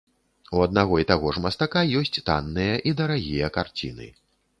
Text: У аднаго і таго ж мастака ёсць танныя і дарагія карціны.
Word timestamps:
У 0.59 0.61
аднаго 0.67 0.95
і 1.01 1.05
таго 1.11 1.33
ж 1.35 1.43
мастака 1.43 1.83
ёсць 1.99 2.19
танныя 2.29 2.73
і 2.93 2.95
дарагія 3.03 3.51
карціны. 3.59 4.09